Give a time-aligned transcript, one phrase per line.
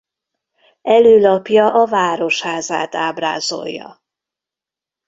[0.81, 4.01] Előlapja a Városházát ábrázolja.